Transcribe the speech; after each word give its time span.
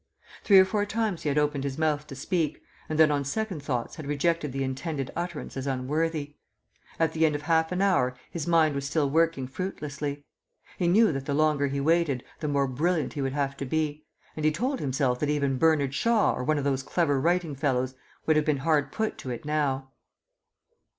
Three 0.43 0.57
or 0.57 0.65
four 0.65 0.83
times 0.83 1.21
he 1.21 1.29
had 1.29 1.37
opened 1.37 1.63
his 1.63 1.77
mouth 1.77 2.07
to 2.07 2.15
speak, 2.15 2.63
and 2.89 2.97
then 2.99 3.11
on 3.11 3.23
second 3.23 3.61
thoughts 3.61 3.97
had 3.97 4.07
rejected 4.07 4.51
the 4.51 4.63
intended 4.63 5.11
utterance 5.15 5.55
as 5.55 5.67
unworthy. 5.67 6.37
At 6.99 7.13
the 7.13 7.23
end 7.23 7.35
of 7.35 7.43
half 7.43 7.71
an 7.71 7.83
hour 7.83 8.15
his 8.31 8.47
mind 8.47 8.73
was 8.73 8.83
still 8.87 9.07
working 9.07 9.45
fruitlessly. 9.45 10.23
He 10.79 10.87
knew 10.87 11.11
that 11.11 11.27
the 11.27 11.35
longer 11.35 11.67
he 11.67 11.79
waited 11.79 12.23
the 12.39 12.47
more 12.47 12.65
brilliant 12.65 13.13
he 13.13 13.21
would 13.21 13.33
have 13.33 13.55
to 13.57 13.65
be, 13.67 14.03
and 14.35 14.43
he 14.43 14.51
told 14.51 14.79
himself 14.79 15.19
that 15.19 15.29
even 15.29 15.59
Bernard 15.59 15.93
Shaw 15.93 16.33
or 16.33 16.43
one 16.43 16.57
of 16.57 16.63
those 16.63 16.81
clever 16.81 17.21
writing 17.21 17.53
fellows 17.53 17.93
would 18.25 18.37
have 18.37 18.45
been 18.45 18.57
hard 18.65 18.91
put 18.91 19.19
to 19.19 19.29
it 19.29 19.45
now. 19.45 19.91